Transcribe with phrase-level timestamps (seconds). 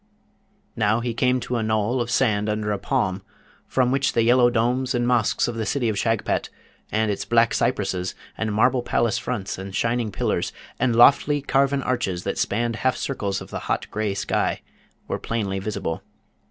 [0.75, 3.21] Now, he came to a knoll of sand under a palm,
[3.67, 6.49] from which the yellow domes and mosques of the city of Shagpat,
[6.91, 12.23] and its black cypresses, and marble palace fronts, and shining pillars, and lofty carven arches
[12.23, 14.61] that spanned half circles of the hot grey sky,
[15.07, 16.01] were plainly visible.